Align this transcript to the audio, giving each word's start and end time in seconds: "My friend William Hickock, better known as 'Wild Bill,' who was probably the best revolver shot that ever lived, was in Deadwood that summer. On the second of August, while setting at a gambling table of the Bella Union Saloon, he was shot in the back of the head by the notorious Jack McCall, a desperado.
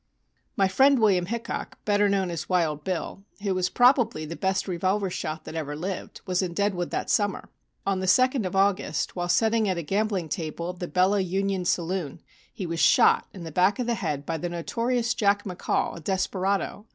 "My 0.57 0.67
friend 0.67 0.97
William 0.97 1.27
Hickock, 1.27 1.77
better 1.85 2.09
known 2.09 2.31
as 2.31 2.49
'Wild 2.49 2.83
Bill,' 2.83 3.21
who 3.43 3.53
was 3.53 3.69
probably 3.69 4.25
the 4.25 4.35
best 4.35 4.67
revolver 4.67 5.11
shot 5.11 5.43
that 5.45 5.53
ever 5.53 5.75
lived, 5.75 6.21
was 6.25 6.41
in 6.41 6.55
Deadwood 6.55 6.89
that 6.89 7.11
summer. 7.11 7.49
On 7.85 7.99
the 7.99 8.07
second 8.07 8.47
of 8.47 8.55
August, 8.55 9.15
while 9.15 9.29
setting 9.29 9.69
at 9.69 9.77
a 9.77 9.83
gambling 9.83 10.27
table 10.27 10.71
of 10.71 10.79
the 10.79 10.87
Bella 10.87 11.19
Union 11.19 11.65
Saloon, 11.65 12.19
he 12.51 12.65
was 12.65 12.79
shot 12.79 13.27
in 13.31 13.43
the 13.43 13.51
back 13.51 13.77
of 13.77 13.85
the 13.85 13.93
head 13.93 14.25
by 14.25 14.39
the 14.39 14.49
notorious 14.49 15.13
Jack 15.13 15.43
McCall, 15.43 15.97
a 15.97 15.99
desperado. 15.99 16.87